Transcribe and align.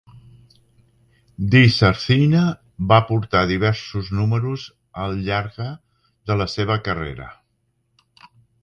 DiSarcina 1.55 2.41
va 2.93 2.99
portar 3.11 3.43
diversos 3.53 4.11
números 4.21 4.65
al 5.05 5.15
llarga 5.29 5.71
de 6.31 6.41
la 6.43 6.51
seva 6.57 6.81
carrera. 6.91 7.31